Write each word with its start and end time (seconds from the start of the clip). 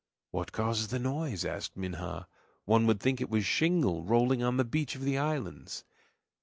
"What 0.31 0.51
causes 0.51 0.87
the 0.87 0.97
noise?" 0.97 1.45
asked 1.45 1.77
Minha. 1.77 2.27
"One 2.65 2.87
would 2.87 2.99
think 2.99 3.21
it 3.21 3.29
was 3.29 3.45
shingle 3.45 4.03
rolling 4.03 4.41
on 4.41 4.57
the 4.57 4.65
beach 4.65 4.95
of 4.95 5.03
the 5.03 5.19
islands." 5.19 5.83